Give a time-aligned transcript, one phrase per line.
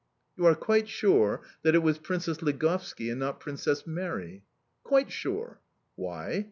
[0.35, 3.11] "You are quite sure that it was Princess Ligovski...
[3.11, 4.41] and not Princess Mary?"...
[4.81, 5.61] "Quite sure."
[5.95, 6.39] "Why?"